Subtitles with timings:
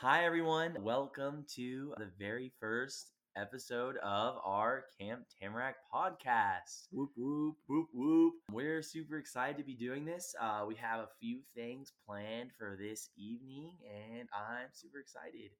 [0.00, 0.76] Hi, everyone.
[0.80, 6.86] Welcome to the very first episode of our Camp Tamarack podcast.
[6.92, 7.56] Whoop whoop.
[7.68, 8.34] Whoop whoop.
[8.52, 10.36] We're super excited to be doing this.
[10.40, 15.50] Uh, we have a few things planned for this evening, and I'm super excited.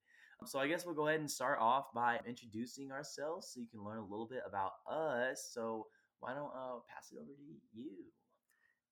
[0.41, 3.66] Um, So, I guess we'll go ahead and start off by introducing ourselves so you
[3.68, 5.50] can learn a little bit about us.
[5.52, 5.89] So,
[6.20, 7.43] why don't uh, pass it over to
[7.75, 7.91] you?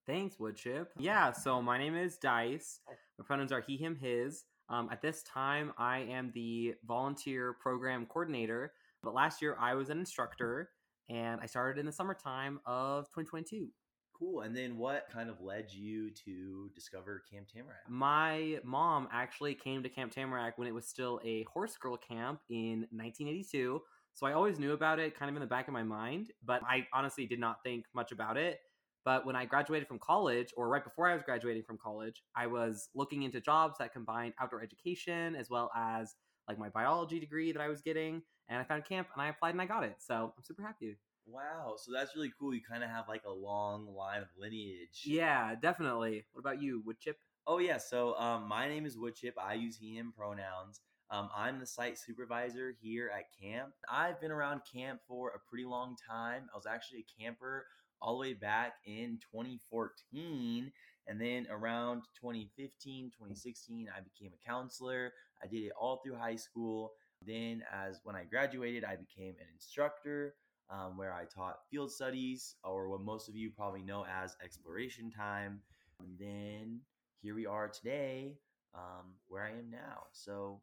[0.05, 0.87] Thanks, Woodchip.
[0.97, 2.81] Yeah, so my name is Dice.
[3.17, 4.43] My pronouns are he, him, his.
[4.69, 8.73] Um, at this time, I am the volunteer program coordinator.
[9.03, 10.69] But last year, I was an instructor,
[11.09, 13.69] and I started in the summertime of 2022.
[14.17, 14.41] Cool.
[14.41, 17.87] And then, what kind of led you to discover Camp Tamarack?
[17.87, 22.39] My mom actually came to Camp Tamarack when it was still a horse girl camp
[22.49, 23.81] in 1982.
[24.15, 26.63] So I always knew about it kind of in the back of my mind, but
[26.63, 28.59] I honestly did not think much about it.
[29.07, 32.45] But when I graduated from college, or right before I was graduating from college, I
[32.45, 36.15] was looking into jobs that combined outdoor education as well as
[36.49, 38.21] like my biology degree that I was getting.
[38.49, 39.95] And I found camp and I applied and I got it.
[39.99, 40.97] So I'm super happy.
[41.25, 42.53] Wow, so that's really cool.
[42.53, 45.03] You kind of have like a long line of lineage.
[45.05, 46.25] Yeah, definitely.
[46.33, 47.15] What about you, Woodchip?
[47.47, 47.77] Oh yeah.
[47.77, 49.35] So um, my name is Woodchip.
[49.41, 50.81] I use he/him pronouns.
[51.09, 53.71] Um, I'm the site supervisor here at camp.
[53.89, 56.49] I've been around camp for a pretty long time.
[56.53, 57.67] I was actually a camper
[58.01, 60.71] all the way back in 2014,
[61.07, 65.13] and then around 2015, 2016, I became a counselor.
[65.43, 66.91] I did it all through high school.
[67.25, 70.35] Then, as when I graduated, I became an instructor
[70.69, 75.09] um, where I taught field studies, or what most of you probably know as exploration
[75.09, 75.61] time.
[75.99, 76.81] And then
[77.21, 78.37] here we are today,
[78.75, 80.03] um, where I am now.
[80.11, 80.61] So,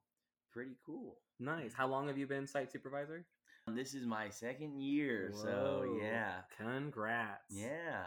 [0.53, 1.17] pretty cool.
[1.41, 1.73] Nice.
[1.75, 3.25] How long have you been site supervisor?
[3.67, 5.33] This is my second year.
[5.35, 6.41] So, yeah.
[6.59, 7.47] Congrats.
[7.51, 8.05] Yeah.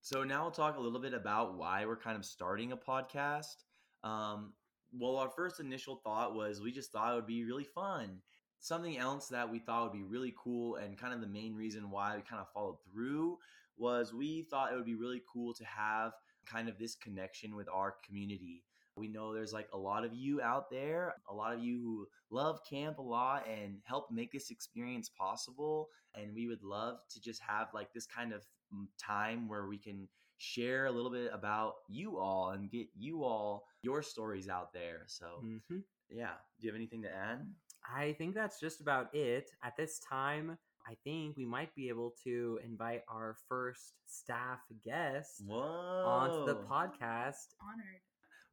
[0.00, 3.64] So now we'll talk a little bit about why we're kind of starting a podcast.
[4.02, 4.52] Um,
[4.92, 8.20] well, our first initial thought was we just thought it would be really fun.
[8.58, 11.90] Something else that we thought would be really cool, and kind of the main reason
[11.90, 13.38] why we kind of followed through
[13.76, 16.12] was we thought it would be really cool to have
[16.46, 18.64] kind of this connection with our community.
[18.96, 22.08] We know there's like a lot of you out there, a lot of you who
[22.30, 25.88] love camp a lot and help make this experience possible.
[26.14, 28.42] And we would love to just have like this kind of
[28.74, 30.08] mm, time where we can
[30.38, 35.04] share a little bit about you all and get you all your stories out there.
[35.06, 35.78] So, hmm
[36.08, 36.34] yeah.
[36.60, 37.46] Do you have anything to add?
[37.94, 39.50] I think that's just about it.
[39.62, 40.56] At this time,
[40.88, 46.02] I think we might be able to invite our first staff guest Whoa.
[46.04, 47.54] onto the podcast.
[47.60, 48.02] honored.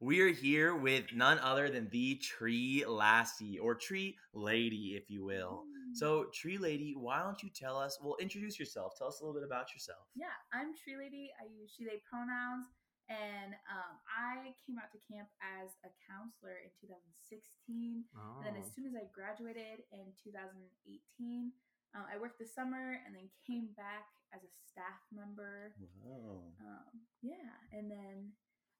[0.00, 5.24] We are here with none other than the Tree Lassie or Tree Lady, if you
[5.24, 5.64] will.
[5.64, 5.96] Mm.
[5.96, 7.98] So, Tree Lady, why don't you tell us?
[8.02, 8.92] Well, introduce yourself.
[8.98, 10.04] Tell us a little bit about yourself.
[10.14, 11.30] yeah, I'm Tree Lady.
[11.40, 12.66] I use she, they pronouns.
[13.12, 18.00] And um, I came out to camp as a counselor in 2016.
[18.16, 18.40] Oh.
[18.40, 21.52] And then as soon as I graduated in 2018,
[21.92, 25.76] um, I worked the summer and then came back as a staff member.
[26.00, 26.48] Wow.
[26.64, 28.32] Um, yeah, and then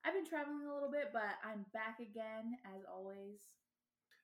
[0.04, 3.40] I've been traveling a little bit, but I'm back again as always.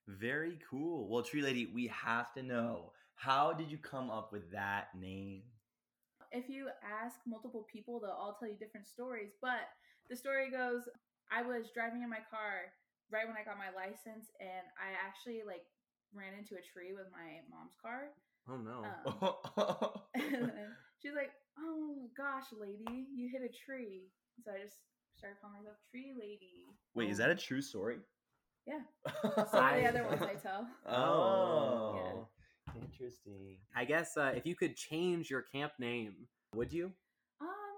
[0.06, 1.08] Very cool.
[1.08, 5.42] Well, Tree Lady, we have to know how did you come up with that name?
[6.32, 9.32] if you ask multiple people, they'll all tell you different stories.
[9.42, 9.66] But
[10.08, 10.82] the story goes,
[11.30, 12.70] I was driving in my car
[13.10, 15.66] right when I got my license, and I actually like
[16.14, 18.14] ran into a tree with my mom's car.
[18.48, 18.86] Oh no.
[18.86, 20.00] Um,
[21.02, 24.10] she's like, "Oh gosh, lady, you hit a tree."
[24.44, 24.82] So I just
[25.16, 26.66] started calling myself Tree Lady.
[26.94, 27.98] Wait, is that a true story?
[28.66, 28.80] Yeah.
[29.22, 30.66] Some of the other ones I tell.
[30.88, 32.28] Oh,
[32.76, 33.58] interesting.
[33.74, 36.92] I guess uh, if you could change your camp name, would you?
[37.40, 37.74] Um,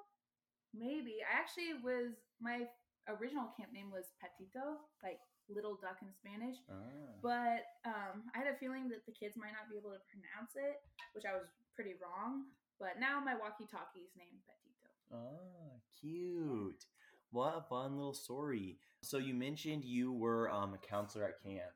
[0.75, 1.17] maybe.
[1.23, 2.67] I actually was my
[3.09, 6.57] original camp name was Patito, like little duck in Spanish.
[6.71, 6.75] Ah.
[7.23, 10.55] But um, I had a feeling that the kids might not be able to pronounce
[10.57, 10.83] it,
[11.15, 12.53] which I was pretty wrong.
[12.79, 14.91] But now my walkie-talkie is named Patito.
[15.15, 16.85] Oh, cute.
[17.33, 18.77] What a fun little story.
[19.03, 21.73] So you mentioned you were um, a counselor at camp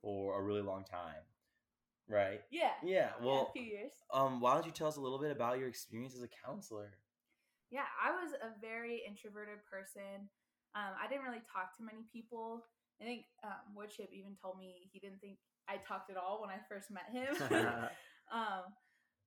[0.00, 1.26] for a really long time,
[2.08, 2.40] right?
[2.50, 2.70] Yeah.
[2.82, 3.10] Yeah.
[3.20, 3.90] Well, a few years.
[4.14, 6.92] um, why don't you tell us a little bit about your experience as a counselor?
[7.70, 10.30] Yeah, I was a very introverted person.
[10.74, 12.64] Um, I didn't really talk to many people.
[13.00, 15.38] I think um, Woodchip even told me he didn't think
[15.68, 17.34] I talked at all when I first met him.
[18.32, 18.70] um,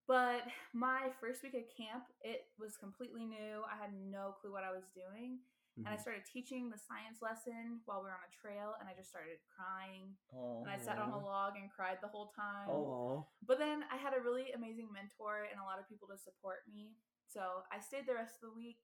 [0.08, 0.44] but
[0.74, 3.64] my first week at camp, it was completely new.
[3.68, 5.40] I had no clue what I was doing.
[5.78, 6.02] And I Mhm.
[6.02, 9.40] started teaching the science lesson while we were on a trail, and I just started
[9.50, 10.16] crying.
[10.32, 12.70] Oh, And I sat on a log and cried the whole time.
[12.70, 13.28] Oh.
[13.42, 16.68] But then I had a really amazing mentor and a lot of people to support
[16.68, 16.96] me.
[17.28, 18.80] So I stayed the rest of the week,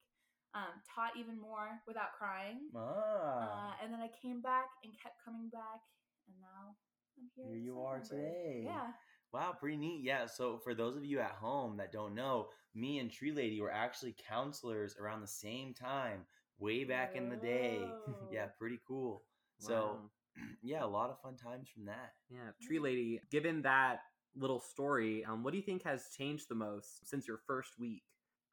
[0.55, 2.71] um, taught even more without crying.
[2.75, 3.71] Ah.
[3.71, 5.81] Uh, and then I came back and kept coming back.
[6.27, 6.75] and now
[7.17, 7.45] I'm here.
[7.47, 8.61] Here you are today.
[8.63, 8.93] Yeah.
[9.31, 10.03] Wow, pretty neat.
[10.03, 10.25] Yeah.
[10.27, 13.71] So for those of you at home that don't know, me and Tree Lady were
[13.71, 16.25] actually counselors around the same time,
[16.59, 17.95] way back in the day.
[18.31, 19.23] Yeah, pretty cool.
[19.57, 19.99] So
[20.63, 22.13] yeah, a lot of fun times from that.
[22.29, 24.01] Yeah, Tree Lady, given that
[24.35, 28.03] little story, um, what do you think has changed the most since your first week?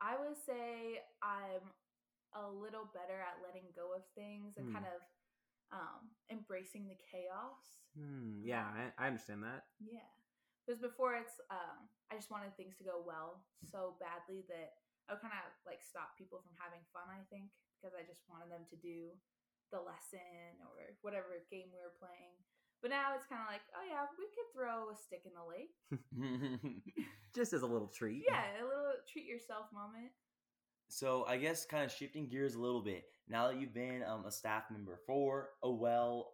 [0.01, 1.65] I would say I'm
[2.37, 4.75] a little better at letting go of things and Hmm.
[4.75, 5.01] kind of
[5.73, 7.85] um, embracing the chaos.
[7.97, 9.65] Hmm, yeah, I, I understand that.
[9.81, 10.05] Yeah.
[10.65, 14.77] Because before it's, um, I just wanted things to go well so badly that
[15.09, 18.25] I would kind of like stop people from having fun, I think, because I just
[18.29, 19.13] wanted them to do
[19.71, 22.35] the lesson or whatever game we were playing.
[22.83, 25.45] But now it's kind of like, oh yeah, we could throw a stick in the
[25.45, 25.75] lake.
[27.35, 28.25] Just as a little treat.
[28.29, 30.13] Yeah, a little treat yourself moment.
[30.89, 33.05] so I guess kind of shifting gears a little bit.
[33.29, 36.33] Now that you've been um, a staff member for a well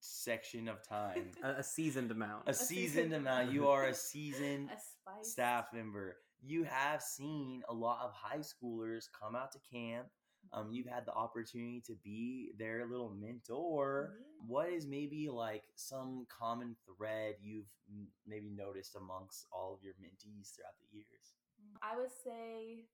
[0.00, 2.44] section of time, A, a seasoned amount.
[2.46, 4.70] a seasoned amount, you are a seasoned
[5.08, 6.16] A staff member.
[6.42, 10.06] You have seen a lot of high schoolers come out to camp.
[10.52, 14.14] Um, you've had the opportunity to be their little mentor.
[14.18, 14.46] Yeah.
[14.46, 19.94] What is maybe like some common thread you've m- maybe noticed amongst all of your
[19.94, 21.34] mentees throughout the years?
[21.82, 22.86] I would say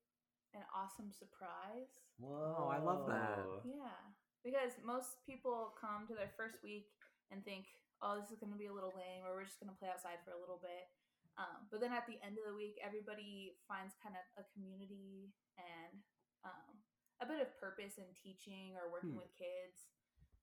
[0.53, 2.01] an awesome surprise.
[2.17, 3.41] Whoa, I love that.
[3.65, 4.01] Yeah,
[4.43, 6.89] because most people come to their first week
[7.31, 7.65] and think,
[8.01, 9.89] "Oh, this is going to be a little lame," or "We're just going to play
[9.89, 10.89] outside for a little bit."
[11.37, 15.33] Um, but then at the end of the week, everybody finds kind of a community
[15.57, 15.97] and
[16.45, 16.77] um,
[17.23, 19.23] a bit of purpose in teaching or working Hmm.
[19.23, 19.87] with kids.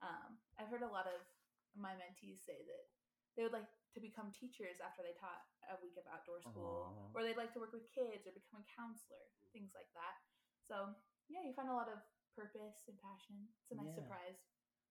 [0.01, 1.21] Um, I've heard a lot of
[1.77, 2.85] my mentees say that
[3.37, 7.13] they would like to become teachers after they taught a week of outdoor school, Aw.
[7.13, 9.21] or they'd like to work with kids or become a counselor,
[9.53, 10.17] things like that.
[10.65, 10.97] So
[11.29, 12.01] yeah, you find a lot of
[12.35, 13.49] purpose and passion.
[13.63, 14.03] It's a nice Yeah.
[14.03, 14.41] surprise.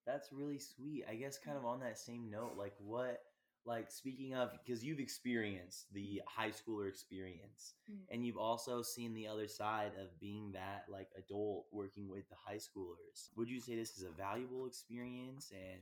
[0.05, 1.05] That's really sweet.
[1.09, 3.28] I guess kind of on that same note, like what
[3.65, 7.97] like speaking of because you've experienced the high schooler experience Mm.
[8.09, 12.35] and you've also seen the other side of being that like adult working with the
[12.35, 13.29] high schoolers.
[13.35, 15.81] Would you say this is a valuable experience and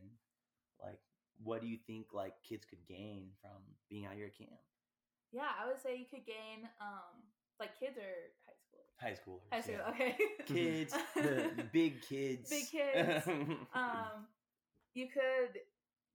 [0.81, 0.99] like
[1.43, 4.59] what do you think like kids could gain from being out here at camp?
[5.31, 7.23] Yeah, I would say you could gain um
[7.59, 9.01] like kids or high schoolers.
[9.01, 9.51] High schoolers.
[9.51, 9.89] High school, yeah.
[9.91, 10.17] okay.
[10.45, 10.93] Kids,
[11.71, 12.49] big kids.
[12.49, 13.27] Big kids.
[13.73, 14.25] um,
[14.93, 15.59] you could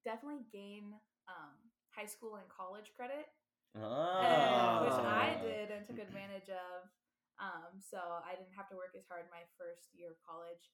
[0.04, 0.94] definitely gain
[1.32, 1.56] um,
[1.90, 3.32] high school and college credit,
[3.74, 5.42] uh, which I Oh.
[5.42, 6.88] did and took advantage of.
[7.40, 10.70] Um, so I didn't have to work as hard my first year of college.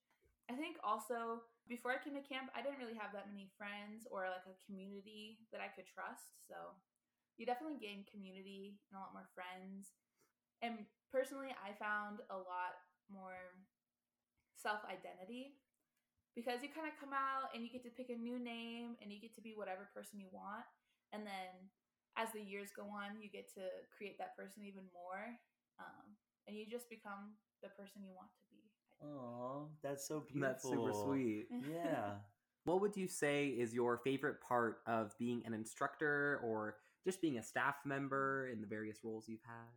[0.51, 4.09] I think also before I came to camp, I didn't really have that many friends
[4.11, 6.45] or like a community that I could trust.
[6.49, 6.57] So
[7.37, 9.95] you definitely gain community and a lot more friends.
[10.61, 13.55] And personally, I found a lot more
[14.57, 15.57] self identity
[16.37, 19.13] because you kind of come out and you get to pick a new name and
[19.13, 20.65] you get to be whatever person you want.
[21.13, 21.71] And then
[22.17, 23.63] as the years go on, you get to
[23.97, 25.35] create that person even more.
[25.79, 26.15] Um,
[26.47, 28.63] and you just become the person you want to be.
[29.03, 29.07] I.
[29.07, 30.49] Oh, that's so beautiful.
[30.49, 31.47] That's super sweet.
[31.85, 32.19] Yeah.
[32.65, 37.39] What would you say is your favorite part of being an instructor or just being
[37.39, 39.73] a staff member in the various roles you've had?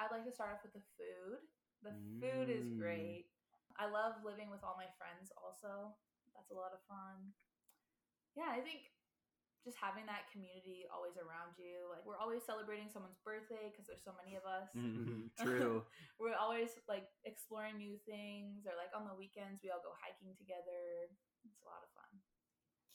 [0.00, 1.38] I'd like to start off with the food.
[1.82, 2.78] The food is Mm.
[2.78, 3.26] great.
[3.78, 5.94] I love living with all my friends also.
[6.34, 7.34] That's a lot of fun.
[8.34, 8.90] Yeah, I think
[9.64, 11.88] just having that community always around you.
[11.88, 14.68] Like we're always celebrating someone's birthday because there's so many of us.
[14.76, 15.32] Mhm.
[15.40, 15.82] True.
[16.20, 20.36] We're always like exploring new things or like on the weekends we all go hiking
[20.36, 21.08] together.
[21.46, 22.12] It's a lot of fun.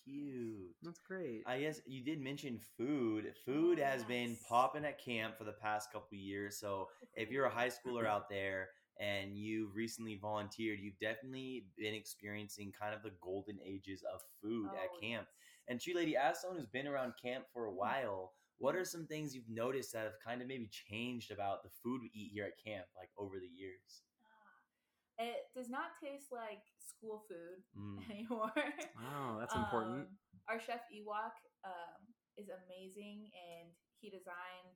[0.06, 0.76] Cute.
[0.82, 1.44] That's great.
[1.46, 3.34] I guess you did mention food.
[3.46, 6.58] Food Oh, has been popping at camp for the past couple of years.
[6.58, 8.70] So if you're a high schooler out there
[9.00, 14.68] and you've recently volunteered, you've definitely been experiencing kind of the golden ages of food
[14.74, 15.28] at Oh, camp.
[15.28, 15.36] yes.
[15.68, 19.06] And Tree Lady, as someone who's been around camp for a while, what are some
[19.08, 22.46] things you've noticed that have kind of maybe changed about the food we eat here
[22.46, 24.04] at camp, like over the years?
[24.26, 25.24] Ah.
[25.24, 28.10] It does not taste like school food Mm.
[28.12, 28.52] anymore.
[29.00, 30.08] Oh, that's important.
[30.08, 30.18] Um,
[30.50, 32.02] our chef Ewok um,
[32.36, 33.70] is amazing, and
[34.02, 34.76] he designed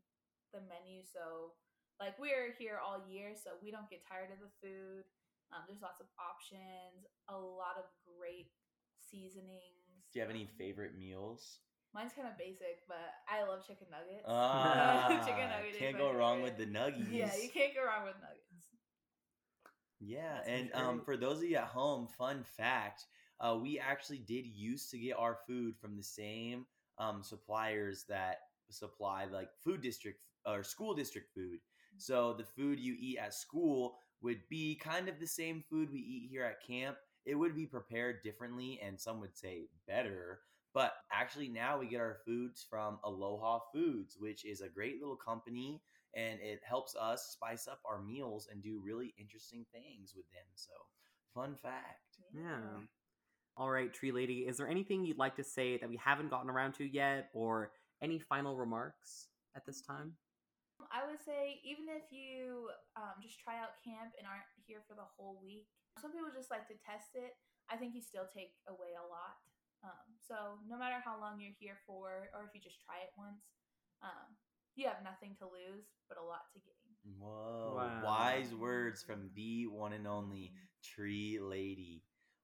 [0.53, 1.53] the menu so
[2.03, 5.07] like we're here all year, so we don't get tired of the food.
[5.55, 8.51] Um, there's lots of options, a lot of great
[8.99, 10.11] seasonings.
[10.11, 11.63] Do you have any Um, favorite meals?
[11.93, 14.23] Mine's kind of basic, but I love chicken nuggets.
[14.27, 17.07] Ah, Chicken nugget is can't go wrong with the nuggies.
[17.11, 18.51] Yeah, you can't go wrong with nuggets.
[19.99, 23.05] Yeah, That and um, for those of you at home, fun fact:
[23.39, 26.65] uh, we actually did used to get our food from the same
[26.97, 31.59] um, suppliers that supply like food district or school district food.
[31.97, 35.99] So the food you eat at school would be kind of the same food we
[35.99, 36.97] eat here at camp.
[37.25, 40.41] It would be prepared differently, and some would say better,
[40.73, 45.15] But actually, now we get our foods from Aloha Foods, which is a great little
[45.15, 45.81] company
[46.15, 50.45] and it helps us spice up our meals and do really interesting things with them.
[50.55, 50.71] So,
[51.33, 52.17] fun fact.
[52.33, 52.81] Yeah.
[53.57, 56.49] All right, Tree Lady, is there anything you'd like to say that we haven't gotten
[56.49, 57.71] around to yet, or
[58.01, 60.13] any final remarks at this time?
[60.91, 64.95] I would say even if you um, just try out camp and aren't here for
[64.95, 65.69] the whole week,
[66.01, 67.37] some people just like to test it.
[67.69, 69.39] I think you still take away a lot.
[69.83, 73.11] Um, so no matter how long you're here for, or if you just try it
[73.17, 73.43] once,
[74.01, 74.35] um,
[74.75, 77.19] you have nothing to lose but a lot to gain.
[77.19, 77.75] Whoa.
[77.77, 78.01] Wow.
[78.03, 80.51] Wise words from the one and only
[80.83, 82.03] Tree Lady.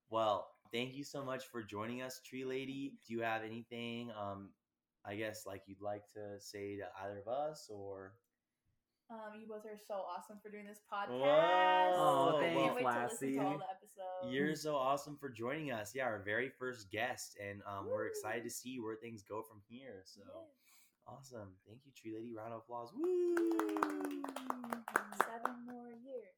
[0.10, 2.94] Well, thank you so much for joining us, Tree Lady.
[3.08, 4.50] Do you have anything, um,
[5.06, 8.14] I guess, like you'd like to say to either of us or?
[9.12, 11.10] Um, you both are so awesome for doing this podcast.
[11.10, 14.32] Whoa, I can't thanks, wait to listen to all the episodes.
[14.34, 15.94] You're so awesome for joining us.
[15.96, 19.62] Yeah, our very first guest, and um, we're excited to see where things go from
[19.68, 20.04] here.
[20.06, 21.08] So Yes.
[21.08, 21.50] awesome!
[21.68, 22.36] Thank you, Tree Lady.
[22.36, 22.90] Round of applause.
[22.96, 23.36] Woo!
[25.26, 26.36] Seven more years.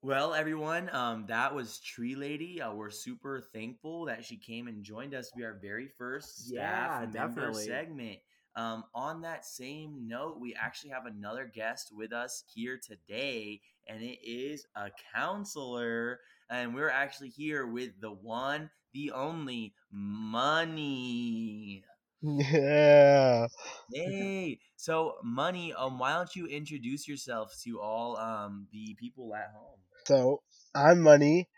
[0.00, 2.60] Well, everyone, um, that was Tree Lady.
[2.62, 6.48] Uh, we're super thankful that she came and joined us to be our very first
[6.48, 7.12] staff Yeah, member
[7.52, 7.64] definitely.
[7.66, 8.18] segment.
[8.54, 14.02] Um, on that same note, we actually have another guest with us here today, and
[14.02, 16.20] it is a counselor.
[16.50, 21.82] And we're actually here with the one, the only Money.
[22.22, 23.46] Yeah.
[23.92, 29.50] Hey, so Money, um, why don't you introduce yourself to all um the people at
[29.54, 29.78] home?
[30.06, 30.42] So
[30.74, 31.48] I'm Money.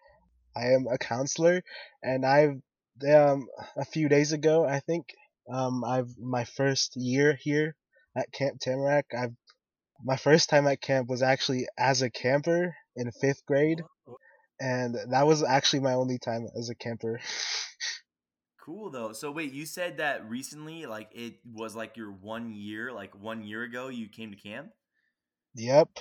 [0.56, 1.62] I am a counselor,
[2.02, 2.62] and I've
[3.08, 5.14] um a few days ago, I think,
[5.52, 7.76] um I've my first year here
[8.16, 9.06] at Camp Tamarack.
[9.16, 9.34] I've
[10.04, 13.82] my first time at camp was actually as a camper in fifth grade,
[14.60, 17.20] and that was actually my only time as a camper.
[18.58, 19.12] Cool though.
[19.12, 23.44] So wait, you said that recently, like it was like your one year, like one
[23.44, 24.72] year ago, you came to camp.
[25.54, 25.98] yep.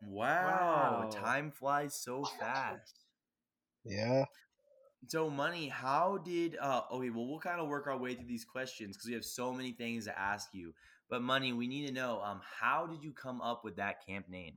[0.00, 1.08] Wow, Wow.
[1.08, 3.04] time flies so fast.
[3.84, 4.26] Yeah.
[5.06, 6.56] So, money, how did?
[6.56, 9.24] uh Okay, well, we'll kind of work our way through these questions because we have
[9.24, 10.74] so many things to ask you.
[11.08, 14.28] But, money, we need to know, um, how did you come up with that camp
[14.28, 14.56] name?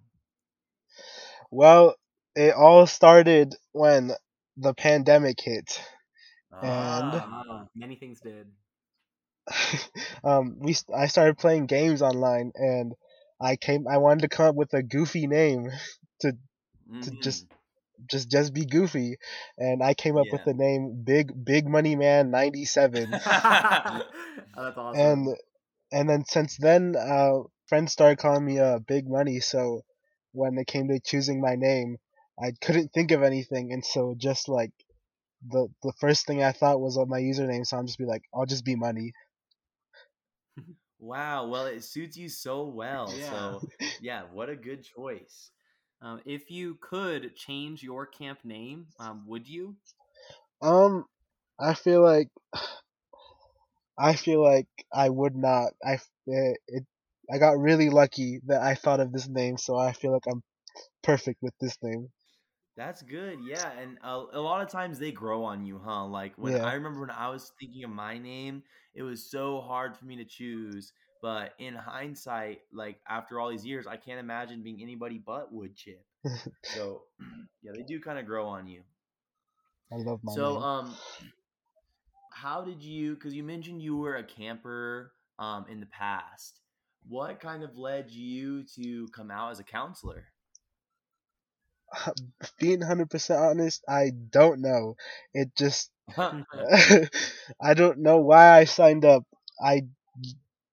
[1.51, 1.95] Well,
[2.35, 4.11] it all started when
[4.57, 5.79] the pandemic hit.
[6.61, 8.51] And- Ah, Ah, many things did.
[10.23, 12.93] um, we I started playing games online, and
[13.39, 13.87] I came.
[13.87, 15.69] I wanted to come up with a goofy name
[16.21, 16.33] to
[17.03, 17.21] just- mhm.
[17.21, 17.45] just
[18.09, 19.17] just just be goofy,
[19.57, 23.11] and I came up with the name Big Big Money Man ninety seven.
[23.25, 24.01] oh,
[24.57, 25.01] that's awesome.
[25.01, 25.37] and
[25.91, 29.39] and then since then, uh, friends started calling me uh Big Money.
[29.39, 29.81] So
[30.31, 31.97] when it came to choosing my name,
[32.41, 34.71] I couldn't think of anything, and so just like
[35.47, 38.23] the the first thing I thought was on my username, so I'm just be like,
[38.33, 39.13] I'll just be Money.
[41.03, 43.11] Wow, well, it suits you so well.
[43.17, 43.31] Yeah.
[43.31, 43.61] So,
[44.01, 45.49] yeah, what a good choice.
[46.01, 49.75] Um, if you could change your camp name, um, would you?
[50.61, 51.05] Um,
[51.59, 52.29] I feel like
[53.97, 55.73] I feel like I would not.
[55.83, 56.85] I it, it
[57.31, 60.43] I got really lucky that I thought of this name, so I feel like I'm
[61.03, 62.11] perfect with this name.
[62.75, 63.71] That's good, yeah.
[63.71, 66.05] And a, a lot of times they grow on you, huh?
[66.05, 66.63] Like when Yeah.
[66.63, 68.63] I remember when I was thinking of my name,
[68.95, 70.93] it was so hard for me to choose.
[71.21, 76.01] But in hindsight, like after all these years, I can't imagine being anybody but Woodchip.
[76.63, 77.03] So
[77.63, 78.81] yeah, they do kind of grow on you.
[79.91, 80.57] I love my so name.
[80.57, 80.97] um,
[82.33, 83.13] how did you?
[83.15, 86.59] Because you mentioned you were a camper um in the past.
[87.07, 90.25] What kind of led you to come out as a counselor?
[92.59, 94.95] Being 100% honest, I don't know.
[95.33, 99.23] It just I don't know why I signed up.
[99.63, 99.83] I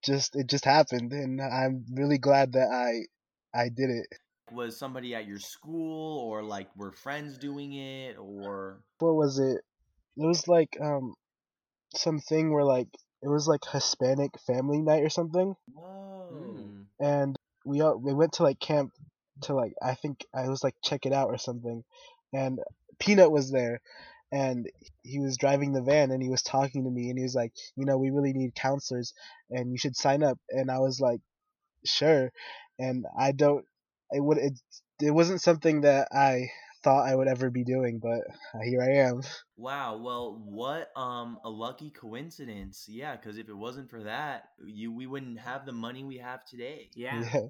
[0.05, 3.07] just it just happened, and I'm really glad that I
[3.59, 4.07] I did it.
[4.52, 9.61] was somebody at your school or like were friends doing it or what was it?
[10.17, 11.14] It was like um
[11.95, 12.88] something where like
[13.23, 16.85] it was like Hispanic family night or something, whoa Mm.
[17.00, 18.93] and we all we went to like camp
[19.43, 21.85] to like I think I was like check it out or something,
[22.33, 22.59] and
[22.99, 23.81] Peanut was there,
[24.32, 24.68] and
[25.02, 27.52] he was driving the van and he was talking to me and he was like,
[27.76, 29.14] you know, we really need counselors
[29.50, 31.20] and you should sign up, and I was like,
[31.85, 32.30] sure,
[32.78, 33.64] and I don't,
[34.11, 34.54] it would it
[35.00, 36.50] it wasn't something that I
[36.85, 38.20] thought I would ever be doing, but
[38.64, 39.23] here I am.
[39.56, 44.92] wow well what um a lucky coincidence yeah because if it wasn't for that you
[44.92, 47.25] we wouldn't have the money we have today Yeah.
[47.35, 47.40] yeah.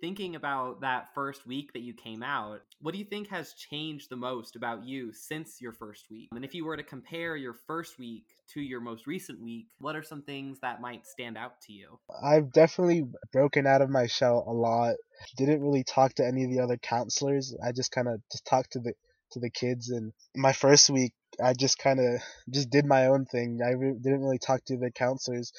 [0.00, 4.10] Thinking about that first week that you came out, what do you think has changed
[4.10, 6.28] the most about you since your first week?
[6.34, 8.24] And if you were to compare your first week
[8.54, 11.98] to your most recent week, what are some things that might stand out to you?
[12.22, 14.94] I've definitely broken out of my shell a lot.
[15.36, 17.54] Didn't really talk to any of the other counselors.
[17.64, 18.94] I just kind of just talked to the
[19.32, 21.12] to the kids and my first week
[21.42, 23.60] I just kind of just did my own thing.
[23.64, 25.52] I re- didn't really talk to the counselors.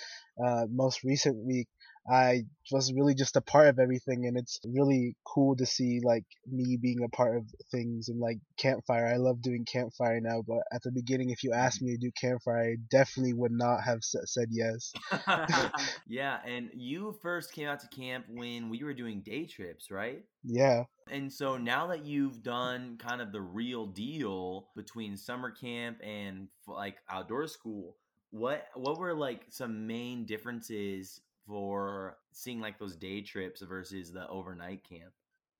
[0.43, 1.67] Uh, most recent week
[2.09, 6.25] I was really just a part of everything and it's really cool to see like
[6.47, 9.05] me being a part of things and like campfire.
[9.07, 12.11] I love doing campfire now, but at the beginning if you asked me to do
[12.19, 14.93] campfire, I definitely would not have said yes.
[16.07, 20.23] yeah, and you first came out to camp when we were doing day trips, right?
[20.43, 20.83] Yeah.
[21.11, 26.47] And so now that you've done kind of the real deal between summer camp and
[26.67, 27.95] like outdoor school,
[28.31, 34.29] what what were like some main differences for seeing like those day trips versus the
[34.29, 35.13] overnight camp?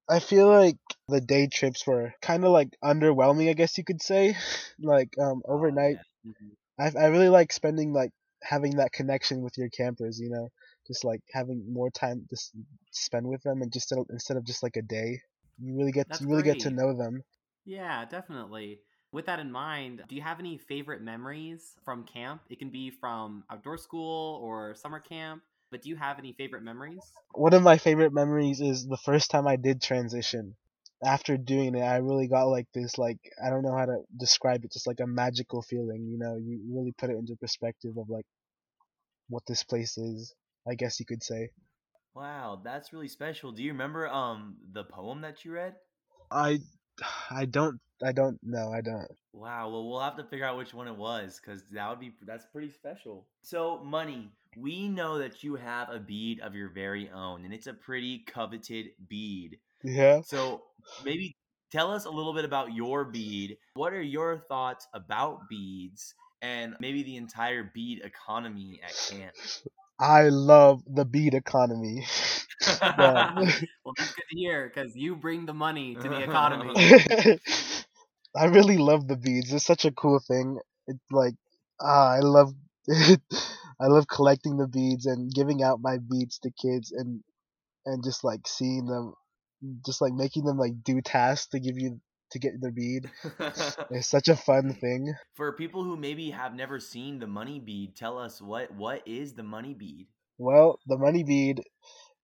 [0.10, 0.77] I feel like
[1.08, 4.36] the day trips were kind of like underwhelming, I guess you could say.
[4.79, 6.03] like um Oh, overnight, yeah.
[6.25, 6.58] Mhm.
[6.79, 8.12] I I really like spending like
[8.43, 10.50] having that connection with your campers, you know,
[10.88, 12.53] just like having more time to s-
[12.91, 15.22] spend with them and just instead of just like a day,
[15.60, 17.24] you really get That's you really get to know them.
[17.65, 18.81] Yeah, definitely.
[19.12, 22.43] With that in mind, do you have any favorite memories from camp?
[22.50, 26.63] It can be from outdoor school or summer camp, but do you have any favorite
[26.63, 27.03] memories?
[27.33, 30.55] One of my favorite memories is the first time I did transition.
[31.03, 34.63] After doing it, I really got like this like I don't know how to describe
[34.63, 38.09] it, just like a magical feeling, you know, you really put it into perspective of
[38.09, 38.25] like
[39.29, 40.35] what this place is,
[40.67, 41.51] I guess you could say.
[42.13, 43.51] Wow, that's really special.
[43.51, 45.75] Do you remember um the poem that you read?
[46.31, 46.59] I
[47.29, 49.07] I don't I don't know, I don't.
[49.33, 52.13] Wow, well we'll have to figure out which one it was cuz that would be
[52.23, 53.27] that's pretty special.
[53.41, 57.67] So, money, we know that you have a bead of your very own and it's
[57.67, 59.59] a pretty coveted bead.
[59.83, 60.21] Yeah.
[60.21, 60.63] So,
[61.03, 61.35] maybe
[61.71, 63.57] tell us a little bit about your bead.
[63.73, 69.35] What are your thoughts about beads and maybe the entire bead economy at camp?
[69.99, 72.05] I love the bead economy.
[72.97, 73.27] Yeah.
[73.84, 76.86] well, that's good to hear because you bring the money to the economy.
[78.36, 79.53] I really love the beads.
[79.53, 80.60] It's such a cool thing.
[80.88, 81.36] It's like
[81.82, 82.53] ah, I love
[82.91, 87.23] I love collecting the beads and giving out my beads to kids and
[87.86, 89.13] and just like seeing them
[89.86, 91.99] just like making them like do tasks to give you
[92.32, 93.12] to get the bead.
[93.91, 95.13] It's such a fun thing.
[95.34, 99.34] For people who maybe have never seen the money bead, tell us what what is
[99.34, 100.08] the money bead?
[100.38, 101.63] Well, the money bead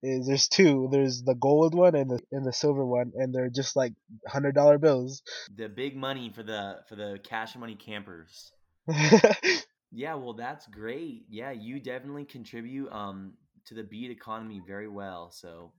[0.05, 0.87] is there's two.
[0.91, 3.93] There's the gold one and the and the silver one, and they're just like
[4.27, 5.23] hundred dollar bills.
[5.47, 8.53] The big money for the for the cash money campers.
[9.91, 11.25] Yeah, well that's great.
[11.29, 13.33] Yeah, you definitely contribute um
[13.67, 15.31] to the bead economy very well.
[15.31, 15.73] So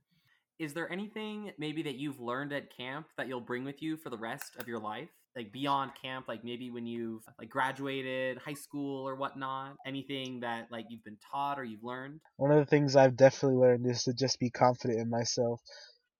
[0.59, 4.09] Is there anything maybe that you've learned at camp that you'll bring with you for
[4.11, 5.09] the rest of your life?
[5.37, 9.75] Like beyond camp, like maybe when you've like graduated high school or whatnot?
[9.85, 12.19] Anything that like you've been taught or you've learned?
[12.37, 15.61] One of the things I've definitely learned is to just be confident in myself,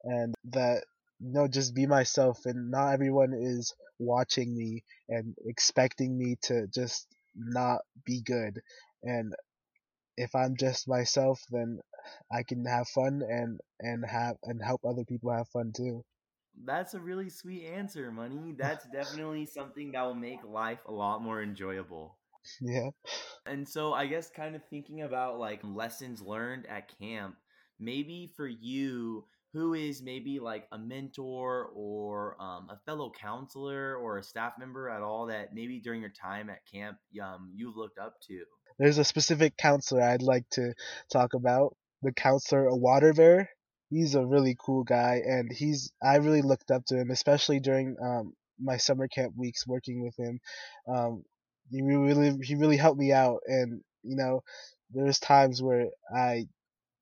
[0.04, 0.84] and that
[1.20, 6.68] you know just be myself, and not everyone is watching me and expecting me to
[6.68, 8.62] just not be good.
[9.02, 9.34] And
[10.16, 11.80] if I'm just myself, then
[12.32, 16.04] I can have fun and and have and help other people have fun too.
[16.66, 18.56] That's a really sweet answer, money.
[18.58, 22.18] That's definitely something that will make life a lot more enjoyable.
[22.62, 22.90] Yeah.
[23.46, 27.36] And so I guess kind of thinking about like lessons learned at camp,
[27.80, 34.18] maybe for you who is maybe like a mentor or um, a fellow counselor or
[34.18, 37.98] a staff member at all that maybe during your time at camp um, you've looked
[37.98, 38.44] up to.
[38.78, 40.74] There's a specific counselor I'd like to
[41.12, 41.76] talk about.
[42.04, 43.50] The counselor, a Water Bear.
[43.90, 47.96] He's a really cool guy, and he's I really looked up to him, especially during
[48.02, 50.40] um, my summer camp weeks working with him.
[50.88, 51.24] Um,
[51.72, 54.44] he really he really helped me out, and you know,
[54.92, 56.48] there was times where I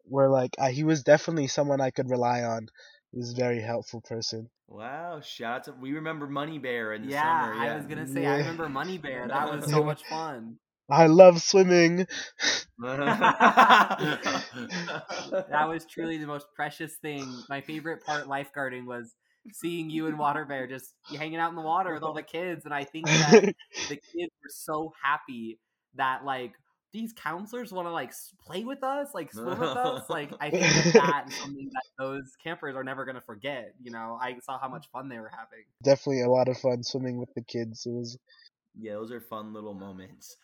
[0.03, 2.67] where like I, he was definitely someone I could rely on.
[3.11, 4.49] He was a very helpful person.
[4.67, 7.65] Wow, shout out to we remember Money Bear in the yeah, summer.
[7.65, 8.33] Yeah, I was gonna say Yeah.
[8.33, 9.27] I remember Money Bear.
[9.27, 10.57] That was so much fun.
[10.89, 12.07] I love swimming.
[15.31, 17.25] That was truly the most precious thing.
[17.49, 19.15] My favorite part lifeguarding was
[19.53, 22.65] seeing you and Water Bear just hanging out in the water with all the kids,
[22.65, 23.41] and I think that
[23.89, 25.59] the kids were so happy
[25.95, 26.53] that like
[26.91, 28.13] these counselors want to like
[28.45, 30.09] play with us, like swim with us.
[30.09, 33.73] Like I think that, that is something that those campers are never gonna forget.
[33.81, 35.65] You know, I saw how much fun they were having.
[35.83, 37.85] definitely a lot of fun swimming with the kids.
[37.85, 38.17] It was
[38.79, 40.37] Yeah, those are fun little moments.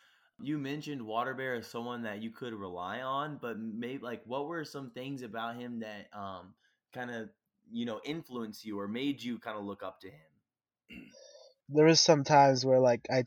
[0.43, 4.47] You mentioned Water Bear as someone that you could rely on, but maybe like what
[4.47, 6.53] were some things about him that um
[6.93, 7.29] kind of
[7.71, 11.03] you know influenced you or made you kind of look up to him?
[11.69, 13.23] There was some times where like I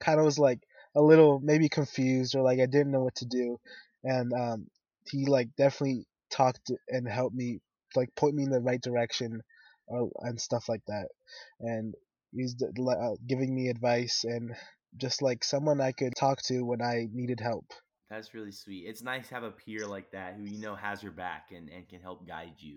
[0.00, 0.60] kind of was like
[0.94, 3.58] a little maybe confused or like I didn't know what to do,
[4.04, 4.66] and um,
[5.06, 7.60] he like definitely talked and helped me
[7.94, 9.42] like point me in the right direction
[9.86, 11.08] or and stuff like that,
[11.60, 11.94] and
[12.34, 14.54] he's uh, giving me advice and
[14.96, 17.72] just like someone I could talk to when I needed help.
[18.10, 18.84] That's really sweet.
[18.86, 21.70] It's nice to have a peer like that who you know has your back and,
[21.70, 22.76] and can help guide you.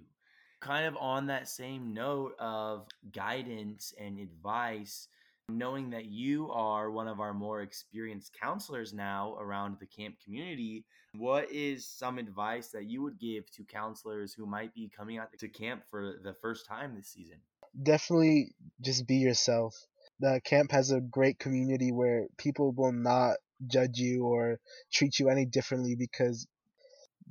[0.62, 5.10] Kind of on that same note of guidance and advice,
[5.50, 10.86] knowing that you are one of our more experienced counselors now around the camp community,
[11.14, 15.30] what is some advice that you would give to counselors who might be coming out
[15.38, 17.38] to camp for the first time this season?
[17.84, 19.76] Definitely just be yourself.
[20.20, 24.60] The camp has a great community where people will not judge you or
[24.94, 26.48] treat you any differently because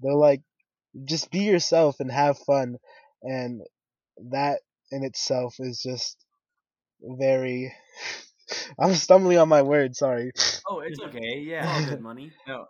[0.00, 0.42] they're like
[1.04, 2.78] just be yourself and have fun
[3.22, 3.62] and
[4.30, 4.60] that
[4.92, 6.18] in itself is just
[7.02, 7.74] very
[8.78, 10.32] I'm stumbling on my words, sorry.
[10.68, 11.38] Oh, it's okay.
[11.60, 11.80] All Yeah.
[11.82, 12.32] good money.
[12.46, 12.66] no,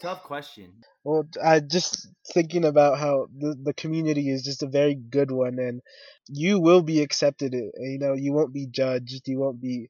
[0.00, 0.84] tough question.
[1.04, 5.58] Well, I just thinking about how the the community is just a very good one,
[5.58, 5.80] and
[6.28, 7.54] you will be accepted.
[7.54, 9.26] uh, You know, you won't be judged.
[9.26, 9.88] You won't be,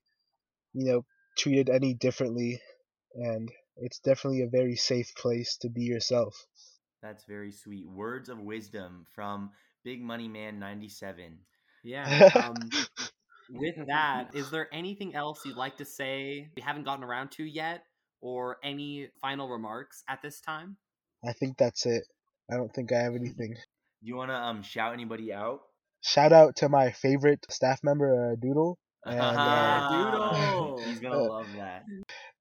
[0.72, 1.04] you know,
[1.36, 2.60] treated any differently,
[3.14, 6.46] and it's definitely a very safe place to be yourself.
[7.02, 7.88] That's very sweet.
[7.88, 9.50] Words of wisdom from
[9.84, 11.38] Big Money Man 97.
[11.82, 12.28] Yeah.
[12.34, 12.70] Um,
[13.50, 17.44] with that, is there anything else you'd like to say we haven't gotten around to
[17.44, 17.84] yet,
[18.20, 20.76] or any final remarks at this time?
[21.24, 22.04] I think that's it.
[22.50, 23.54] I don't think I have anything.
[23.54, 25.60] Do you want to um shout anybody out?
[26.02, 30.84] Shout out to my favorite staff member, uh, Doodle, And, uh, Doodle.
[30.86, 31.84] He's gonna Uh, love that.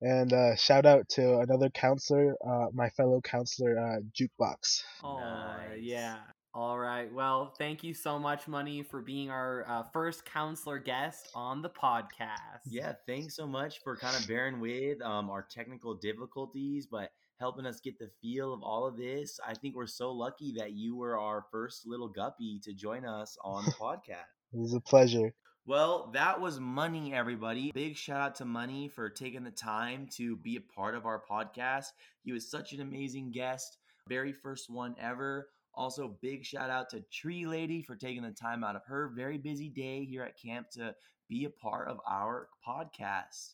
[0.01, 4.81] and uh, shout out to another counselor, uh, my fellow counselor, uh, Jukebox.
[5.03, 5.79] Oh, Nice.
[5.81, 6.19] yeah.
[6.53, 7.13] All right.
[7.13, 11.69] Well, thank you so much, Money, for being our uh, first counselor guest on the
[11.69, 12.61] podcast.
[12.65, 17.67] Yeah, thanks so much for kind of bearing with um, our technical difficulties, but helping
[17.67, 19.39] us get the feel of all of this.
[19.47, 23.37] I think we're so lucky that you were our first little guppy to join us
[23.43, 24.25] on the podcast.
[24.51, 25.31] It was a pleasure.
[25.67, 27.71] Well, that was Money, everybody.
[27.71, 31.21] Big shout out to Money for taking the time to be a part of our
[31.29, 31.85] podcast.
[32.23, 35.47] He was such an amazing guest, very first one ever.
[35.73, 39.37] Also, big shout out to Tree Lady for taking the time out of her very
[39.37, 40.93] busy day here at camp to
[41.29, 43.53] be a part of our podcast.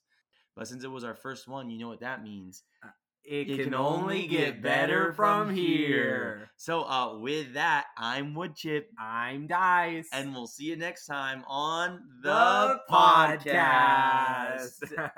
[0.56, 2.64] But since it was our first one, you know what that means.
[3.26, 6.52] It, It can, only get better from here.
[6.58, 10.08] So, uh, with that, I'm Woodchip, I'm Dice.
[10.14, 13.52] and we'll see you next time on the podcast.